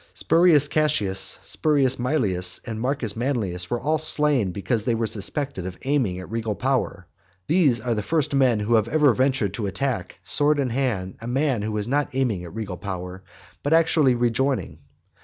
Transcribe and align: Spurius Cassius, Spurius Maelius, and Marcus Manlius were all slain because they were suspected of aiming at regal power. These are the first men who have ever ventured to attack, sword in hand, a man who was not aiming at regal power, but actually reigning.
Spurius 0.15 0.67
Cassius, 0.67 1.37
Spurius 1.43 1.97
Maelius, 1.99 2.59
and 2.65 2.81
Marcus 2.81 3.15
Manlius 3.15 3.69
were 3.69 3.79
all 3.79 3.99
slain 3.99 4.51
because 4.51 4.83
they 4.83 4.95
were 4.95 5.05
suspected 5.05 5.67
of 5.67 5.77
aiming 5.83 6.19
at 6.19 6.31
regal 6.31 6.55
power. 6.55 7.05
These 7.45 7.79
are 7.81 7.93
the 7.93 8.01
first 8.01 8.33
men 8.33 8.61
who 8.61 8.73
have 8.73 8.87
ever 8.87 9.13
ventured 9.13 9.53
to 9.53 9.67
attack, 9.67 10.17
sword 10.23 10.57
in 10.57 10.71
hand, 10.71 11.17
a 11.21 11.27
man 11.27 11.61
who 11.61 11.73
was 11.73 11.87
not 11.87 12.15
aiming 12.15 12.43
at 12.43 12.55
regal 12.55 12.77
power, 12.77 13.21
but 13.61 13.73
actually 13.73 14.15
reigning. 14.15 14.79